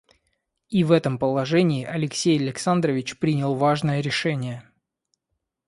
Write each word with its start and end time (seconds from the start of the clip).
И 0.71 0.83
в 0.83 0.91
этом 0.93 1.19
положении 1.19 1.85
Алексей 1.85 2.39
Александрович 2.39 3.19
принял 3.19 3.53
важное 3.53 4.01
решение. 4.01 4.63